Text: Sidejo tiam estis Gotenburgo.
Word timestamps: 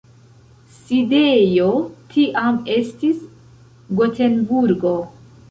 Sidejo 0.77 1.67
tiam 2.15 2.59
estis 2.77 3.21
Gotenburgo. 4.01 4.97